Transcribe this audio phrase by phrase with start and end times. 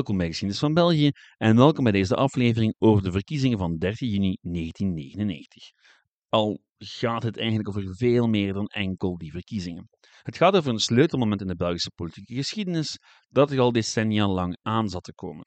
[0.00, 4.08] Welkom bij Geschiedenis van België en welkom bij deze aflevering over de verkiezingen van 13
[4.08, 5.62] juni 1999.
[6.28, 9.88] Al gaat het eigenlijk over veel meer dan enkel die verkiezingen.
[10.22, 14.58] Het gaat over een sleutelmoment in de Belgische politieke geschiedenis dat er al decennia lang
[14.62, 15.46] aan zat te komen.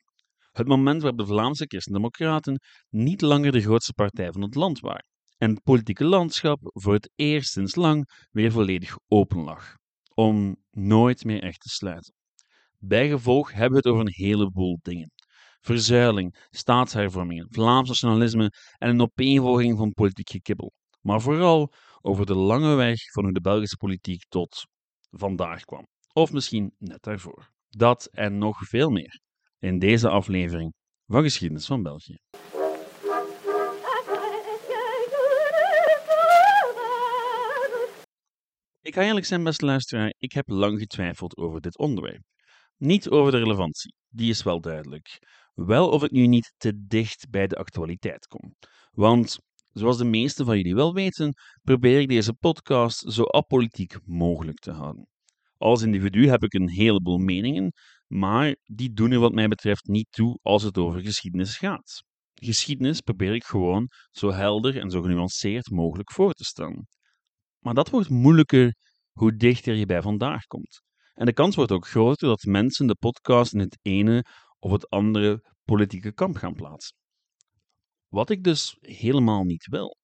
[0.52, 5.08] Het moment waarop de Vlaamse Christendemocraten niet langer de grootste partij van het land waren
[5.38, 9.76] en het politieke landschap voor het eerst sinds lang weer volledig open lag,
[10.14, 12.14] om nooit meer echt te sluiten.
[12.86, 15.12] Bijgevolg hebben we het over een heleboel dingen.
[15.62, 20.74] Verzuiling, staatshervormingen, Vlaams nationalisme en een opeenvolging van politiek gekibbel.
[21.02, 24.66] Maar vooral over de lange weg van hoe de Belgische politiek tot
[25.10, 25.88] vandaag kwam.
[26.14, 27.50] Of misschien net daarvoor.
[27.70, 29.20] Dat en nog veel meer
[29.60, 30.74] in deze aflevering
[31.06, 32.18] van Geschiedenis van België.
[38.82, 42.22] Ik ga eerlijk zijn, beste luisteraar, ik heb lang getwijfeld over dit onderwerp.
[42.78, 45.20] Niet over de relevantie, die is wel duidelijk.
[45.54, 48.56] Wel of ik nu niet te dicht bij de actualiteit kom.
[48.92, 49.38] Want,
[49.72, 54.72] zoals de meesten van jullie wel weten, probeer ik deze podcast zo apolitiek mogelijk te
[54.72, 55.08] houden.
[55.58, 57.74] Als individu heb ik een heleboel meningen,
[58.08, 62.04] maar die doen er wat mij betreft niet toe als het over geschiedenis gaat.
[62.34, 66.88] Geschiedenis probeer ik gewoon zo helder en zo genuanceerd mogelijk voor te stellen.
[67.60, 68.76] Maar dat wordt moeilijker
[69.12, 70.82] hoe dichter je bij vandaag komt.
[71.14, 74.26] En de kans wordt ook groter dat mensen de podcast in het ene
[74.60, 76.96] of het andere politieke kamp gaan plaatsen.
[78.08, 79.98] Wat ik dus helemaal niet wil.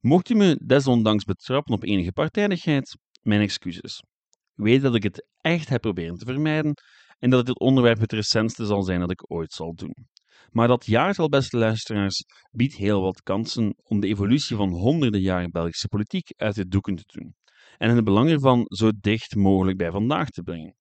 [0.00, 4.02] Mocht u me desondanks betrappen op enige partijdigheid, mijn excuses.
[4.52, 6.74] Weet dat ik het echt heb proberen te vermijden
[7.18, 10.06] en dat dit onderwerp het recentste zal zijn dat ik ooit zal doen.
[10.50, 15.50] Maar dat jaartal, beste luisteraars, biedt heel wat kansen om de evolutie van honderden jaren
[15.50, 17.34] Belgische politiek uit de doeken te doen
[17.78, 20.76] en het belang ervan zo dicht mogelijk bij vandaag te brengen.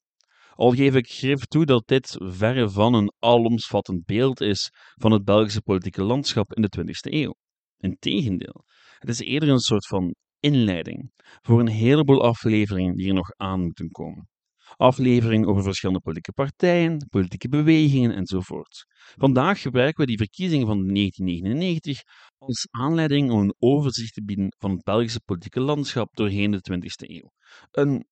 [0.56, 5.24] Al geef ik grif toe dat dit verre van een alomsvattend beeld is van het
[5.24, 7.36] Belgische politieke landschap in de 20e eeuw.
[7.78, 8.64] Integendeel,
[8.98, 11.12] het is eerder een soort van inleiding
[11.42, 14.28] voor een heleboel afleveringen die er nog aan moeten komen.
[14.76, 18.86] Afleveringen over verschillende politieke partijen, politieke bewegingen enzovoort.
[19.16, 22.02] Vandaag gebruiken we die verkiezingen van 1999
[22.38, 27.10] als aanleiding om een overzicht te bieden van het Belgische politieke landschap doorheen de 20e
[27.10, 27.32] eeuw.
[27.72, 28.06] Een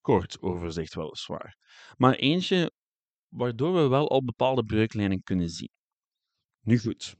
[0.00, 1.56] kort overzicht weliswaar,
[1.96, 2.72] maar eentje
[3.28, 5.70] waardoor we wel al bepaalde breuklijnen kunnen zien.
[6.60, 7.14] Nu goed,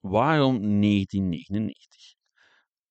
[0.00, 2.14] waarom 1999?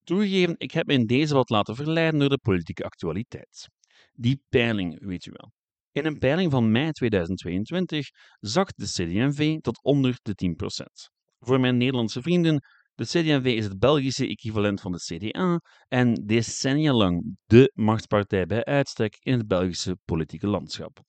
[0.04, 3.70] Toegegeven, ik heb me in deze wat laten verleiden door de politieke actualiteit.
[4.16, 5.52] Die peiling, weet u wel.
[5.92, 8.08] In een peiling van mei 2022
[8.40, 11.14] zakt de CD&V tot onder de 10%.
[11.40, 12.62] Voor mijn Nederlandse vrienden,
[12.96, 18.64] de CD&V is het Belgische equivalent van de CDA en decennia lang de machtspartij bij
[18.64, 21.00] uitstek in het Belgische politieke landschap.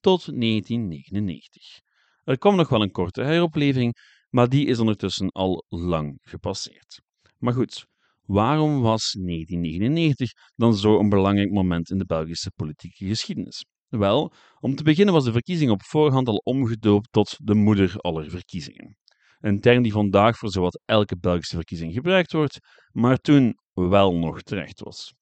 [0.00, 1.80] Tot 1999.
[2.24, 3.94] Er kwam nog wel een korte heropleving,
[4.28, 7.00] maar die is ondertussen al lang gepasseerd.
[7.38, 7.86] Maar goed,
[8.26, 13.64] Waarom was 1999 dan zo'n belangrijk moment in de Belgische politieke geschiedenis?
[13.88, 18.30] Wel, om te beginnen was de verkiezing op voorhand al omgedoopt tot de moeder aller
[18.30, 18.96] verkiezingen.
[19.40, 22.58] Een term die vandaag voor zowat elke Belgische verkiezing gebruikt wordt,
[22.90, 25.14] maar toen wel nog terecht was.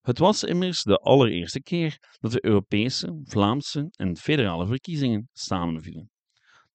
[0.00, 6.10] Het was immers de allereerste keer dat de Europese, Vlaamse en federale verkiezingen samenvielen.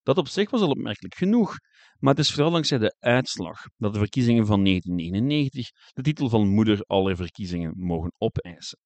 [0.03, 1.56] Dat op zich was al opmerkelijk genoeg,
[2.00, 6.47] maar het is vooral dankzij de uitslag dat de verkiezingen van 1999 de titel van
[6.47, 8.80] moeder aller verkiezingen mogen opeisen.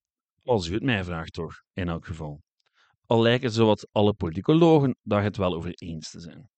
[0.43, 2.41] Als u het mij vraagt, toch, in elk geval.
[3.05, 6.49] Al lijken zowat alle politicologen daar het wel over eens te zijn.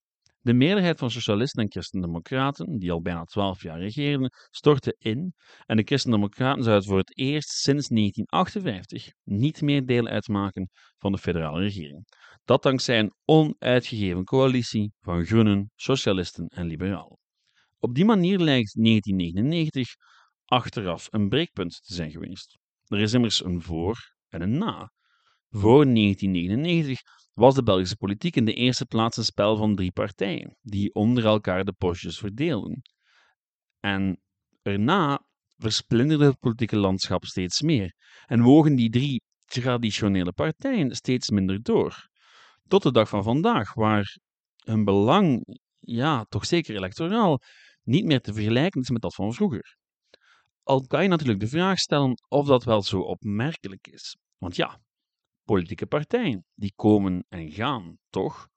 [0.44, 5.34] De meerderheid van socialisten en christendemocraten, die al bijna twaalf jaar regeerden, stortte in
[5.66, 11.18] en de christendemocraten zouden voor het eerst sinds 1958 niet meer deel uitmaken van de
[11.18, 12.06] federale regering.
[12.46, 17.20] Dat dankzij een onuitgegeven coalitie van groenen, socialisten en liberalen.
[17.80, 19.96] Op die manier lijkt 1999
[20.46, 22.58] achteraf een breekpunt te zijn geweest.
[22.85, 24.91] Er is immers een voor en een na.
[25.50, 27.02] Voor 1999
[27.34, 31.26] was de Belgische politiek in de eerste plaats een spel van drie partijen, die onder
[31.26, 32.82] elkaar de postjes verdeelden.
[33.79, 34.22] En
[34.62, 35.26] erna
[35.58, 37.96] versplinterde het politieke landschap steeds meer
[38.26, 42.12] en wogen die drie traditionele partijen steeds minder door.
[42.68, 44.18] Tot de dag van vandaag, waar
[44.64, 47.40] hun belang, ja, toch zeker electoraal,
[47.84, 49.78] niet meer te vergelijken is met dat van vroeger.
[50.64, 54.18] Al kan je natuurlijk de vraag stellen of dat wel zo opmerkelijk is.
[54.38, 54.82] Want ja,
[55.44, 58.48] politieke partijen, die komen en gaan, toch?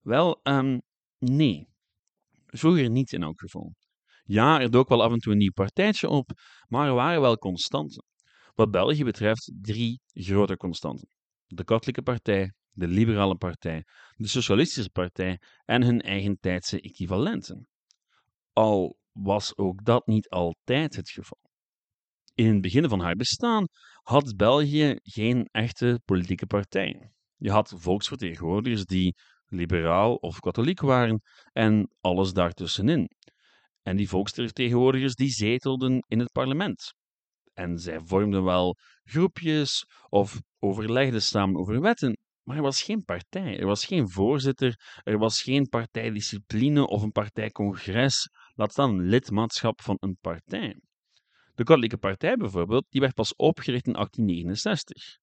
[0.00, 0.82] Wel, um,
[1.18, 1.68] nee.
[2.46, 3.74] Vroeger niet in elk geval.
[4.24, 6.30] Ja, er dook wel af en toe een nieuw partijtje op,
[6.68, 8.04] maar er waren wel constanten.
[8.54, 11.08] Wat België betreft drie grote constanten.
[11.46, 13.84] De Katholieke Partij, de Liberale Partij,
[14.14, 17.68] de Socialistische Partij en hun eigentijdse equivalenten.
[18.52, 21.40] Al was ook dat niet altijd het geval.
[22.34, 23.66] In het begin van haar bestaan
[24.02, 27.14] had België geen echte politieke partijen.
[27.36, 29.14] Je had volksvertegenwoordigers die
[29.46, 31.22] liberaal of katholiek waren
[31.52, 33.10] en alles daartussenin.
[33.82, 36.94] En die volksvertegenwoordigers die zetelden in het parlement.
[37.52, 43.58] En zij vormden wel groepjes of overlegden samen over wetten, maar er was geen partij,
[43.58, 49.96] er was geen voorzitter, er was geen partijdiscipline of een partijcongres, laat staan lidmaatschap van
[50.00, 50.80] een partij.
[51.54, 55.18] De Katholieke Partij bijvoorbeeld, die werd pas opgericht in 1869.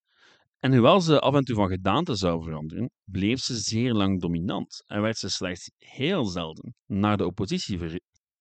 [0.58, 4.84] En hoewel ze af en toe van gedaante zou veranderen, bleef ze zeer lang dominant
[4.86, 7.80] en werd ze slechts heel zelden naar de oppositie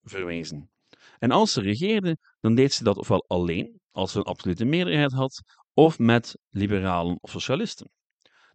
[0.02, 0.70] verwezen.
[1.19, 5.12] En als ze regeerde, dan deed ze dat ofwel alleen, als ze een absolute meerderheid
[5.12, 5.43] had,
[5.73, 7.90] of met liberalen of socialisten.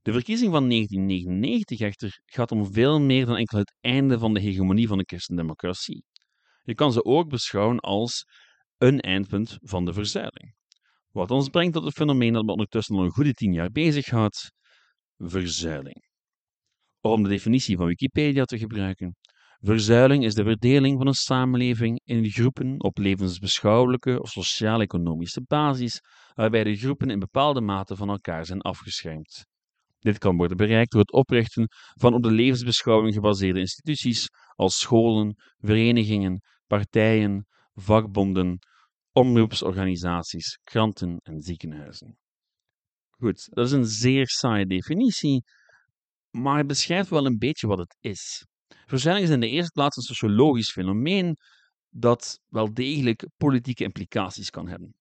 [0.02, 4.40] De verkiezing van 1999 echter gaat om veel meer dan enkel het einde van de
[4.40, 6.04] hegemonie van de christendemocratie.
[6.64, 8.26] Je kan ze ook beschouwen als
[8.78, 10.56] een eindpunt van de verzuiling.
[11.12, 14.52] Wat ons brengt tot het fenomeen dat we ondertussen al een goede tien jaar bezighoudt:
[15.18, 16.06] verzuiling.
[17.02, 19.16] Om de definitie van Wikipedia te gebruiken,
[19.60, 26.02] verzuiling is de verdeling van een samenleving in groepen op levensbeschouwelijke of sociaal-economische basis,
[26.34, 29.46] waarbij de groepen in bepaalde mate van elkaar zijn afgeschermd.
[30.08, 35.36] Dit kan worden bereikt door het oprichten van op de levensbeschouwing gebaseerde instituties als scholen,
[35.58, 38.60] verenigingen, partijen, vakbonden,
[39.12, 42.18] omroepsorganisaties, kranten en ziekenhuizen.
[43.10, 45.44] Goed, dat is een zeer saaie definitie,
[46.30, 48.46] maar het beschrijft wel een beetje wat het is.
[48.86, 51.36] Verzuiling is in de eerste plaats een sociologisch fenomeen
[51.90, 54.96] dat wel degelijk politieke implicaties kan hebben.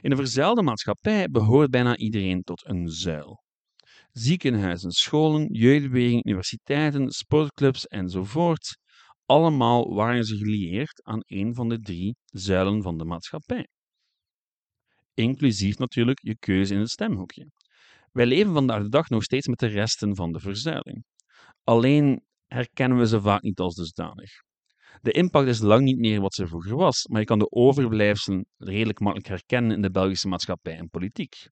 [0.00, 3.46] In een verzuilde maatschappij behoort bijna iedereen tot een zuil.
[4.18, 8.78] Ziekenhuizen, scholen, jeugdbewegingen, universiteiten, sportclubs enzovoort
[9.26, 13.68] allemaal waren ze gelieerd aan een van de drie zuilen van de maatschappij.
[15.14, 17.50] Inclusief natuurlijk je keuze in het stemhoekje.
[18.12, 21.04] Wij leven vandaag de dag nog steeds met de resten van de verzuiling.
[21.64, 24.30] Alleen herkennen we ze vaak niet als dusdanig.
[25.00, 28.46] De impact is lang niet meer wat ze vroeger was, maar je kan de overblijfselen
[28.56, 31.48] redelijk makkelijk herkennen in de Belgische maatschappij en politiek.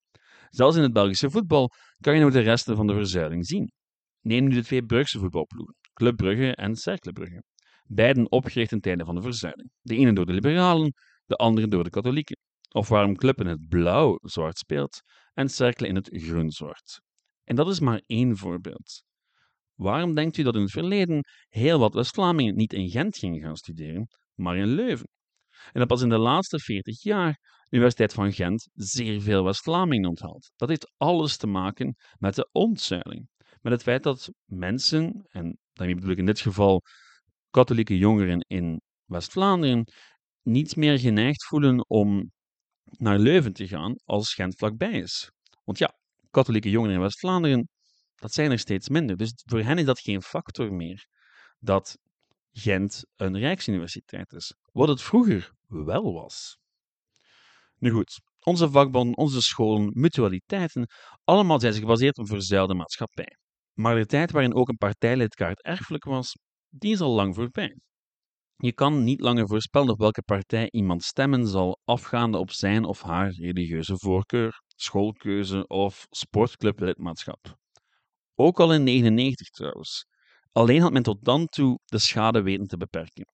[0.50, 1.70] Zelfs in het Belgische voetbal
[2.00, 3.72] kan je nog de resten van de verzuiling zien.
[4.20, 7.42] Neem nu de twee Brugse voetbalploegen, Club Brugge en Cercle Brugge
[7.88, 9.70] beiden opgericht in tijden van de verzuiling.
[9.80, 10.92] De ene door de liberalen,
[11.24, 12.38] de andere door de katholieken.
[12.70, 15.00] Of waarom Club in het blauw-zwart speelt
[15.32, 17.00] en Cercle in het groen-zwart.
[17.44, 19.04] En dat is maar één voorbeeld.
[19.74, 23.56] Waarom denkt u dat in het verleden heel wat West-Vlamingen niet in Gent gingen gaan
[23.56, 25.08] studeren, maar in Leuven?
[25.72, 30.52] En dat pas in de laatste 40 jaar Universiteit van Gent zeer veel West-Vlamingen onthaalt.
[30.56, 33.28] Dat heeft alles te maken met de ontzuiling.
[33.60, 36.82] Met het feit dat mensen, en daarmee bedoel ik in dit geval
[37.50, 39.92] katholieke jongeren in West-Vlaanderen
[40.42, 42.32] niet meer geneigd voelen om
[42.84, 45.30] naar Leuven te gaan als Gent vlakbij is.
[45.64, 45.98] Want ja,
[46.30, 47.68] katholieke jongeren in West-Vlaanderen,
[48.14, 49.16] dat zijn er steeds minder.
[49.16, 51.06] Dus voor hen is dat geen factor meer
[51.58, 51.98] dat
[52.52, 54.54] Gent een rijksuniversiteit is.
[54.72, 56.58] Wat het vroeger wel was.
[57.78, 60.86] Nu goed, onze vakbonden, onze scholen, mutualiteiten,
[61.24, 63.36] allemaal zijn ze gebaseerd op een verzuilde maatschappij.
[63.72, 66.36] Maar de tijd waarin ook een partijlidkaart erfelijk was,
[66.68, 67.76] die is al lang voorbij.
[68.56, 73.02] Je kan niet langer voorspellen op welke partij iemand stemmen zal, afgaande op zijn of
[73.02, 77.56] haar religieuze voorkeur, schoolkeuze of sportclublidmaatschap.
[78.34, 80.06] Ook al in 1999 trouwens.
[80.52, 83.26] Alleen had men tot dan toe de schade weten te beperken.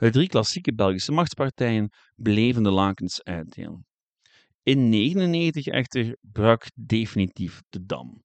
[0.00, 3.86] De drie klassieke Belgische machtspartijen bleven de lakens uitdelen.
[4.62, 8.22] In 1999 echter brak definitief de dam.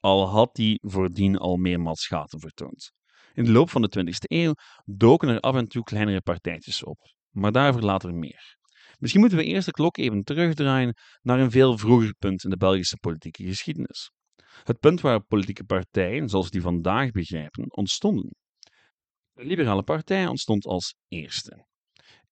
[0.00, 2.92] Al had die voordien al meermaals gaten vertoond.
[3.34, 6.98] In de loop van de 20e eeuw doken er af en toe kleinere partijtjes op,
[7.30, 8.56] maar daarvoor later meer.
[8.98, 12.56] Misschien moeten we eerst de klok even terugdraaien naar een veel vroeger punt in de
[12.56, 14.10] Belgische politieke geschiedenis.
[14.62, 18.42] Het punt waar politieke partijen, zoals die vandaag begrijpen, ontstonden.
[19.34, 21.66] De Liberale Partij ontstond als eerste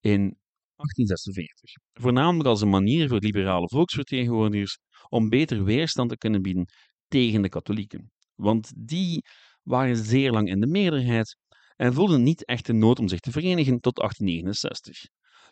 [0.01, 0.39] in
[0.77, 4.79] 1846, voornamelijk als een manier voor liberale volksvertegenwoordigers
[5.09, 6.67] om beter weerstand te kunnen bieden
[7.09, 8.11] tegen de katholieken.
[8.35, 9.23] Want die
[9.63, 11.37] waren zeer lang in de meerderheid
[11.77, 14.99] en voelden niet echt de nood om zich te verenigen tot 1869.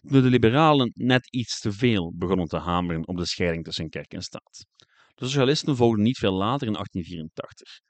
[0.01, 4.13] Toen de liberalen net iets te veel begonnen te hameren op de scheiding tussen kerk
[4.13, 4.67] en staat.
[5.15, 7.81] De socialisten volgden niet veel later in 1884.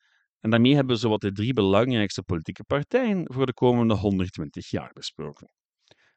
[0.41, 4.91] En daarmee hebben we zowat de drie belangrijkste politieke partijen voor de komende 120 jaar
[4.93, 5.51] besproken.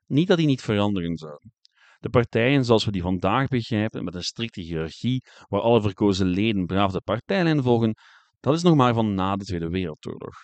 [0.06, 1.53] Niet dat die niet veranderen zouden.
[2.00, 6.65] De partijen zoals we die vandaag begrijpen, met een strikte hiërarchie, waar alle verkozen leden
[6.65, 7.96] braaf de partijlijn volgen,
[8.39, 10.36] Dat is nog maar van na de Tweede Wereldoorlog.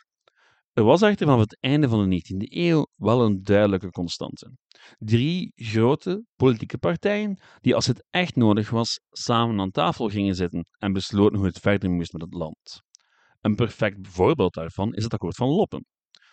[0.74, 4.52] Er was echter vanaf het einde van de 19e eeuw wel een duidelijke constante.
[4.98, 10.66] Drie grote politieke partijen die, als het echt nodig was, samen aan tafel gingen zitten
[10.78, 12.82] en besloten hoe het verder moest met het land.
[13.42, 15.86] Een perfect voorbeeld daarvan is het akkoord van Loppen,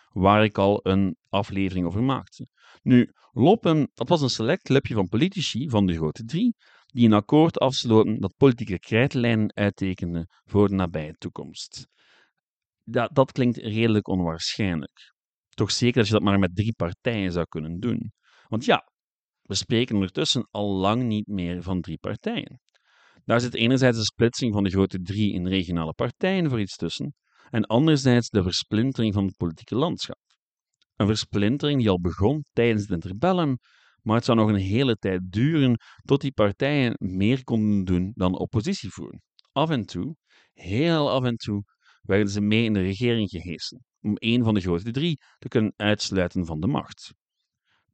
[0.09, 2.47] waar ik al een aflevering over maakte.
[2.81, 7.13] Nu, Loppen, dat was een select clubje van politici van de grote drie, die een
[7.13, 11.87] akkoord afsloten dat politieke krijtlijnen uittekende voor de nabije toekomst.
[12.83, 15.13] Dat, dat klinkt redelijk onwaarschijnlijk.
[15.49, 18.11] Toch zeker dat je dat maar met drie partijen zou kunnen doen.
[18.47, 18.91] Want ja,
[19.41, 22.61] we spreken ondertussen al lang niet meer van drie partijen.
[23.27, 27.15] Daar zit enerzijds de splitsing van de grote drie in regionale partijen voor iets tussen,
[27.49, 30.17] en anderzijds de versplintering van het politieke landschap.
[30.95, 33.57] Een versplintering die al begon tijdens het interbellum,
[34.01, 38.37] maar het zou nog een hele tijd duren tot die partijen meer konden doen dan
[38.37, 39.21] oppositie voeren.
[39.51, 40.15] Af en toe,
[40.53, 41.63] heel af en toe,
[42.01, 45.73] werden ze mee in de regering gehesen, om een van de grote drie te kunnen
[45.75, 47.13] uitsluiten van de macht.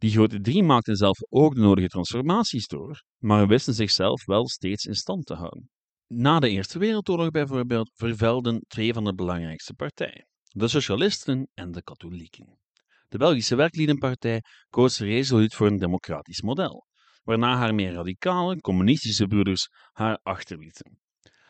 [0.03, 4.85] Die grote drie maakten zelf ook de nodige transformaties door, maar wisten zichzelf wel steeds
[4.85, 5.69] in stand te houden.
[6.07, 11.83] Na de Eerste Wereldoorlog bijvoorbeeld vervelden twee van de belangrijkste partijen, de socialisten en de
[11.83, 12.57] katholieken.
[13.07, 16.85] De Belgische Werkliedenpartij koos resoluut voor een democratisch model,
[17.23, 20.99] waarna haar meer radicale, communistische broeders haar achterlieten.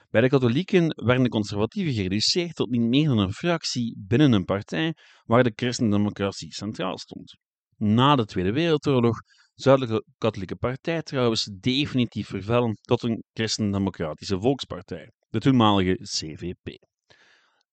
[0.09, 4.45] Bij de katholieken werden de conservatieven gereduceerd tot niet meer dan een fractie binnen een
[4.45, 4.93] partij
[5.23, 7.41] waar de christendemocratie centraal stond.
[7.85, 9.21] Na de Tweede Wereldoorlog
[9.55, 16.85] zou de katholieke partij trouwens definitief vervellen tot een christendemocratische volkspartij, de toenmalige CVP.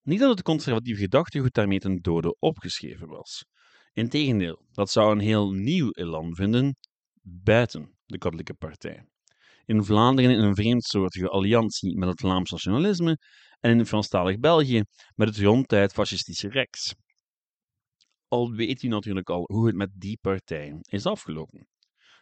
[0.03, 3.45] Niet dat het conservatieve gedachtegoed daarmee ten dode opgeschreven was.
[3.93, 6.77] Integendeel, dat zou een heel nieuw elan vinden
[7.23, 9.05] buiten de katholieke partij.
[9.65, 13.19] In Vlaanderen in een vreemdsoortige alliantie met het Vlaams nationalisme
[13.61, 14.83] en in Franstalig België
[15.15, 16.95] met het ronduit fascistische Rex.
[18.31, 21.69] Al weet u natuurlijk al hoe het met die partijen is afgelopen.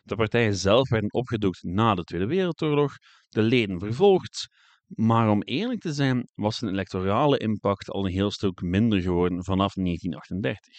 [0.02, 2.94] De partijen zelf werden opgedoekt na de Tweede Wereldoorlog,
[3.28, 4.48] de leden vervolgd,
[4.86, 9.44] maar om eerlijk te zijn was hun electorale impact al een heel stuk minder geworden
[9.44, 10.74] vanaf 1938.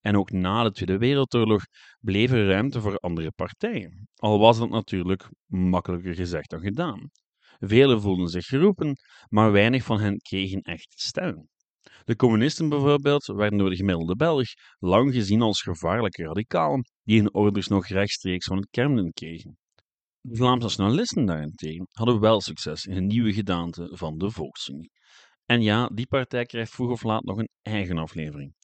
[0.00, 1.62] En ook na de Tweede Wereldoorlog
[2.00, 7.10] bleef er ruimte voor andere partijen, al was dat natuurlijk makkelijker gezegd dan gedaan.
[7.58, 8.96] Velen voelden zich geroepen,
[9.28, 11.48] maar weinig van hen kregen echt steun.
[12.04, 14.46] De communisten bijvoorbeeld werden door de gemiddelde Belg
[14.78, 19.58] lang gezien als gevaarlijke radicalen die hun orders nog rechtstreeks van het Kremlin kregen.
[20.20, 24.90] De Vlaamse nationalisten daarentegen hadden wel succes in een nieuwe gedaante van de Volksunie.
[25.46, 28.54] En ja, die partij krijgt vroeg of laat nog een eigen aflevering.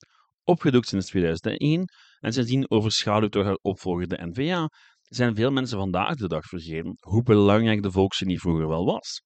[0.45, 1.85] Opgedoekt sinds 2001
[2.21, 4.69] en sindsdien overschaduwd door haar opvolger de NVA,
[5.03, 9.23] zijn veel mensen vandaag de dag vergeten hoe belangrijk de Volksunie vroeger wel was.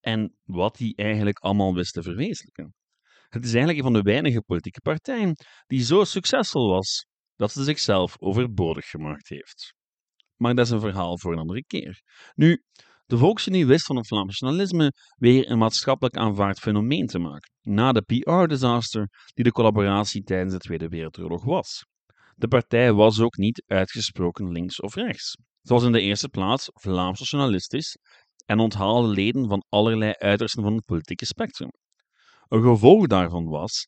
[0.00, 2.74] En wat die eigenlijk allemaal wist te verwezenlijken.
[3.34, 5.36] Het is eigenlijk een van de weinige politieke partijen
[5.66, 9.74] die zo succesvol was dat ze zichzelf overbodig gemaakt heeft.
[10.36, 12.02] Maar dat is een verhaal voor een andere keer.
[12.34, 12.62] Nu,
[13.06, 17.92] de Volksunie wist van het Vlaams nationalisme weer een maatschappelijk aanvaard fenomeen te maken, na
[17.92, 21.84] de PR-disaster die de collaboratie tijdens de Tweede Wereldoorlog was.
[22.34, 25.36] De partij was ook niet uitgesproken links of rechts.
[25.62, 27.98] Ze was in de eerste plaats Vlaams nationalistisch
[28.46, 31.70] en onthaalde leden van allerlei uitersten van het politieke spectrum.
[32.48, 33.86] Een gevolg daarvan was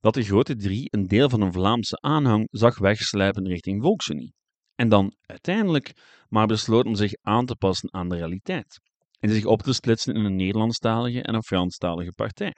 [0.00, 4.34] dat de grote drie een deel van een Vlaamse aanhang zag wegslijpen richting Volksunie.
[4.74, 5.92] En dan uiteindelijk
[6.28, 8.80] maar besloot om zich aan te passen aan de realiteit
[9.18, 12.54] en zich op te splitsen in een Nederlandstalige en een Franstalige partij.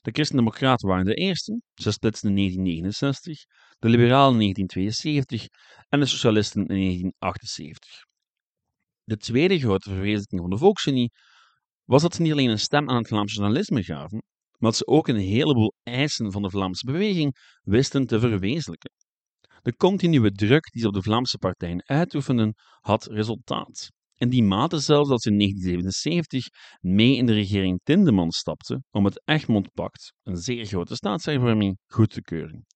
[0.00, 3.44] De Christen-Democraten waren de eerste, ze splitsten in 1969,
[3.78, 5.46] de Liberalen in 1972
[5.88, 7.90] en de Socialisten in 1978.
[9.04, 11.10] De tweede grote verwezenlijking van de Volksunie
[11.84, 14.22] was dat ze niet alleen een stem aan het Vlaamse journalisme gaven,
[14.62, 18.90] dat ze ook een heleboel eisen van de Vlaamse beweging wisten te verwezenlijken.
[19.62, 23.90] De continue druk die ze op de Vlaamse partijen uitoefenden, had resultaat.
[24.14, 26.46] In die mate zelfs dat ze in 1977
[26.80, 32.22] mee in de regering Tindemans stapte om het Egmond-pact, een zeer grote staatshervorming, goed te
[32.22, 32.66] keuren.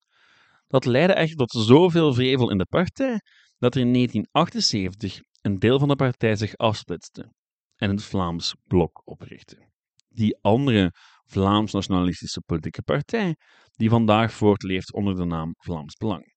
[0.66, 3.20] Dat leidde echter tot zoveel vrevel in de partij
[3.58, 7.32] dat er in 1978 een deel van de partij zich afsplitste
[7.76, 9.68] en het Vlaams Blok oprichtte.
[10.08, 10.92] Die andere
[11.26, 13.36] Vlaams-nationalistische politieke partij,
[13.72, 16.34] die vandaag voortleeft onder de naam Vlaams Belang.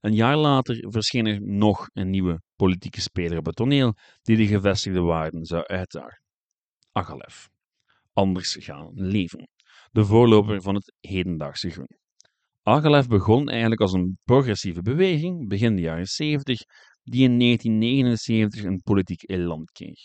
[0.00, 4.46] Een jaar later verscheen er nog een nieuwe politieke speler op het toneel die de
[4.46, 6.22] gevestigde waarden zou uitdagen.
[6.92, 7.48] Agalef.
[8.12, 9.48] Anders gaan leven.
[9.90, 11.96] De voorloper van het hedendaagse groen.
[12.62, 16.58] Agalef begon eigenlijk als een progressieve beweging, begin de jaren 70,
[17.02, 20.00] die in 1979 een politiek elan kreeg.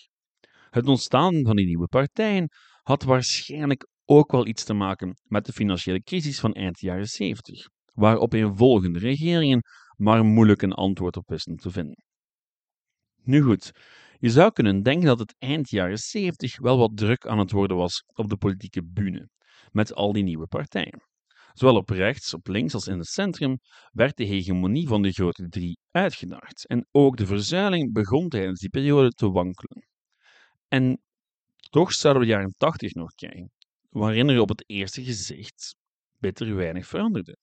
[0.70, 2.50] Het ontstaan van die nieuwe partijen
[2.82, 7.68] had waarschijnlijk ook wel iets te maken met de financiële crisis van eind jaren 70,
[7.94, 9.62] waarop volgende regeringen
[9.96, 12.04] maar moeilijk een antwoord op wisten te vinden.
[13.24, 13.72] Nu goed,
[14.20, 17.78] je zou kunnen denken dat het eind jaren 70 wel wat druk aan het worden
[17.78, 19.30] was op de politieke bühne,
[19.72, 21.02] met al die nieuwe partijen.
[21.54, 23.60] Zowel op rechts, op links als in het centrum
[23.92, 28.70] werd de hegemonie van de grote drie uitgedaagd en ook de verzuiling begon tijdens die
[28.70, 29.88] periode te wankelen.
[30.68, 31.02] En
[31.70, 33.52] toch zouden we de jaren 80 nog krijgen,
[33.90, 35.76] waarin er op het eerste gezicht
[36.18, 37.38] bitter weinig veranderde.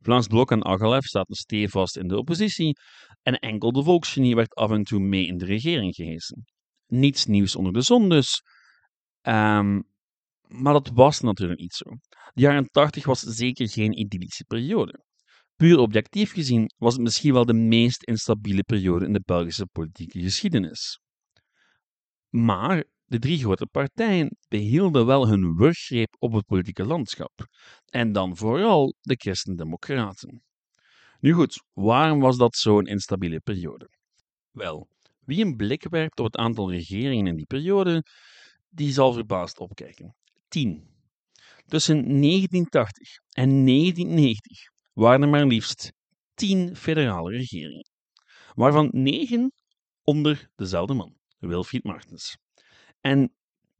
[0.00, 2.76] Vlaams Blok en Agalef zaten stevast in de oppositie
[3.22, 6.44] en enkel de volksgenie werd af en toe mee in de regering gehesen.
[6.86, 8.42] Niets nieuws onder de zon dus.
[9.20, 9.80] Ehm,
[10.46, 11.90] maar dat was natuurlijk niet zo.
[12.32, 15.04] De jaren 80 was zeker geen idyllische periode.
[15.56, 20.20] Puur objectief gezien was het misschien wel de meest instabiele periode in de Belgische politieke
[20.20, 21.00] geschiedenis.
[22.28, 27.46] Maar de drie grote partijen behielden wel hun wurggreep op het politieke landschap.
[27.84, 30.42] En dan vooral de Christen-Democraten.
[31.20, 33.88] Nu goed, waarom was dat zo'n instabiele periode?
[34.50, 34.88] Wel,
[35.24, 38.04] wie een blik werpt op het aantal regeringen in die periode,
[38.68, 40.16] die zal verbaasd opkijken.
[40.48, 40.88] 10.
[41.66, 44.58] Tussen 1980 en 1990
[44.92, 45.92] waren er maar liefst
[46.34, 47.86] 10 federale regeringen,
[48.54, 49.52] waarvan 9
[50.02, 52.36] onder dezelfde man, Wilfried Martens.
[53.02, 53.32] En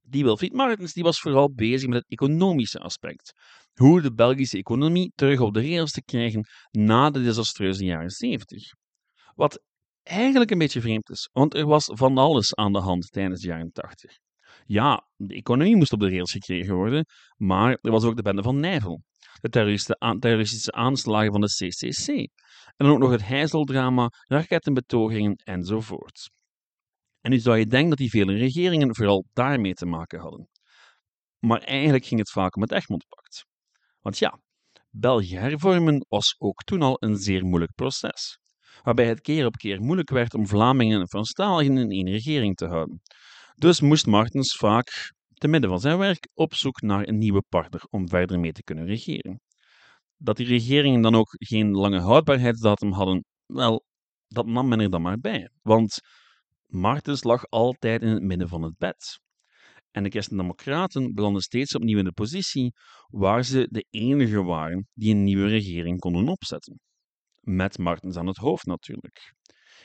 [0.03, 3.33] die Wilfried Martens die was vooral bezig met het economische aspect.
[3.73, 8.63] Hoe de Belgische economie terug op de rails te krijgen na de desastreuze jaren 70.
[9.35, 9.63] Wat
[10.03, 13.49] eigenlijk een beetje vreemd is, want er was van alles aan de hand tijdens de
[13.49, 14.19] jaren 80.
[14.67, 18.43] Ja, de economie moest op de rails gekregen worden, maar er was ook de bende
[18.43, 19.03] van Nijvel,
[19.41, 19.49] de
[20.19, 22.07] terroristische aanslagen van de CCC,
[22.77, 26.31] en ook nog het Heizeldrama, rakettenbetogingen enzovoort.
[27.23, 30.49] En nu zou je denken dat die vele regeringen vooral daarmee te maken hadden.
[31.39, 33.45] Maar eigenlijk ging het vaak om het Egmondpact.
[34.01, 34.41] Want ja,
[34.91, 38.39] België hervormen was ook toen al een zeer moeilijk proces,
[38.83, 42.67] waarbij het keer op keer moeilijk werd om Vlamingen en Franstaligen in één regering te
[42.67, 43.01] houden.
[43.55, 47.83] Dus moest Martens vaak, te midden van zijn werk, op zoek naar een nieuwe partner
[47.91, 49.41] om verder mee te kunnen regeren.
[50.17, 53.85] Dat die regeringen dan ook geen lange houdbaarheidsdatum hadden, wel,
[54.29, 55.49] dat nam men er dan maar bij.
[55.63, 56.01] Want
[56.73, 59.21] Martens lag altijd in het midden van het bed.
[59.91, 62.73] En de Christen-Democraten belanden steeds opnieuw in de positie
[63.09, 66.81] waar ze de enige waren die een nieuwe regering konden opzetten.
[67.41, 69.35] Met Martens aan het hoofd natuurlijk.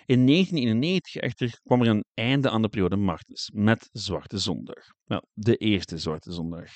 [0.06, 4.86] In 1991 echter kwam er een einde aan de periode Martens met Zwarte Zondag.
[5.06, 6.72] Nou, de eerste Zwarte Zondag.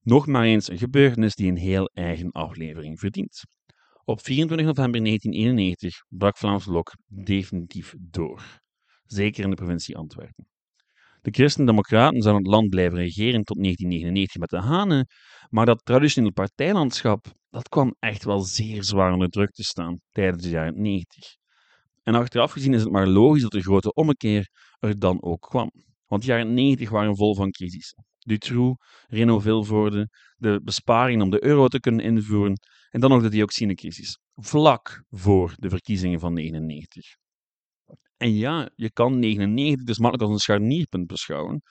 [0.00, 3.42] Nog maar eens een gebeurtenis die een heel eigen aflevering verdient.
[4.04, 8.61] Op 24 november 1991 brak Vlaams Blok definitief door
[9.12, 10.46] zeker in de provincie Antwerpen.
[11.20, 15.06] De Christen-Democraten zouden het land blijven regeren tot 1999 met de Hanen,
[15.48, 20.42] maar dat traditionele partijlandschap dat kwam echt wel zeer zwaar onder druk te staan tijdens
[20.42, 21.36] de jaren 90.
[22.02, 24.48] En achteraf gezien is het maar logisch dat de grote ommekeer
[24.78, 25.70] er dan ook kwam.
[26.06, 28.04] Want de jaren 90 waren vol van crisissen.
[28.18, 32.58] Dutroux, Renault Vilvoorde, de besparingen om de euro te kunnen invoeren
[32.90, 37.21] en dan nog de dioxinecrisis, vlak voor de verkiezingen van 1999.
[38.22, 41.62] En ja, je kan 99 dus makkelijk als een scharnierpunt beschouwen.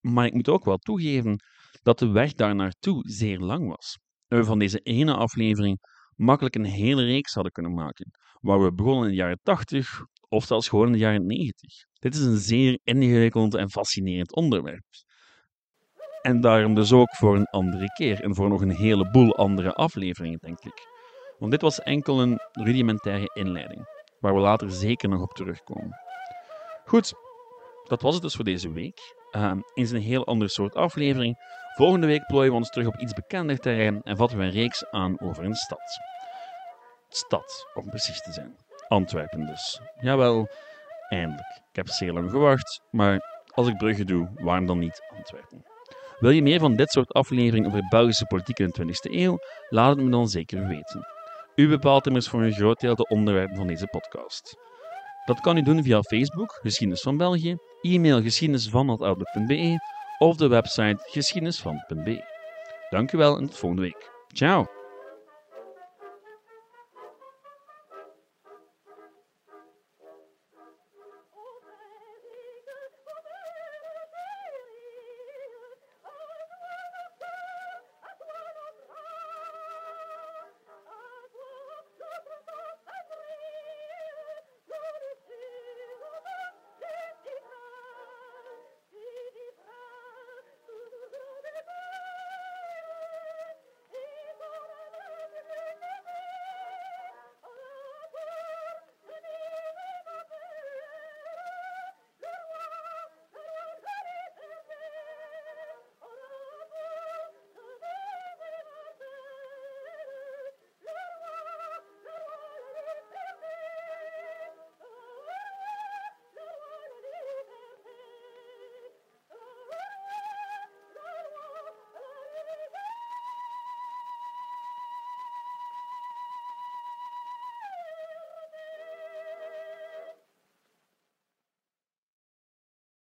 [0.00, 1.40] Maar ik moet ook wel toegeven
[1.82, 3.98] dat de weg daar naartoe zeer lang was.
[4.28, 5.78] En we van deze ene aflevering
[6.14, 10.44] makkelijk een hele reeks hadden kunnen maken, waar we begonnen in de jaren 80 of
[10.44, 11.72] zelfs gewoon in de jaren 90.
[11.92, 14.84] Dit is een zeer ingewikkeld en fascinerend onderwerp.
[16.22, 20.38] En daarom dus ook voor een andere keer en voor nog een heleboel andere afleveringen,
[20.38, 20.88] denk ik.
[21.38, 26.00] Want dit was enkel een rudimentaire inleiding waar we later zeker nog op terugkomen.
[26.84, 27.14] Goed,
[27.84, 29.14] dat was het dus voor deze week.
[29.32, 31.36] Uh, in een heel ander soort aflevering.
[31.74, 34.90] Volgende week plooien we ons terug op iets bekender terrein en vatten we een reeks
[34.90, 36.00] aan over een stad.
[37.08, 38.56] Stad, om precies te zijn.
[38.88, 39.80] Antwerpen dus.
[40.00, 40.48] Jawel,
[41.08, 41.60] eindelijk.
[41.70, 45.64] Ik heb zeer lang gewacht, maar als ik Brugge doe, waarom dan niet Antwerpen?
[46.18, 49.38] Wil je meer van dit soort afleveringen over Belgische politiek in de 20e eeuw?
[49.68, 51.15] Laat het me dan zeker weten.
[51.56, 54.56] U bepaalt immers voor een groot deel de onderwerpen van deze podcast.
[55.24, 59.78] Dat kan u doen via Facebook, Geschiedenis van België, e-mail geschiedenisvan.outlook.be
[60.18, 62.24] of de website geschiedenisvan.be.
[62.90, 64.10] Dank u wel en tot volgende week.
[64.28, 64.75] Ciao!